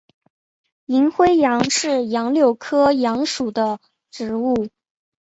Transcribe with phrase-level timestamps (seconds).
[0.87, 4.67] 银灰杨是杨柳科杨属的植物。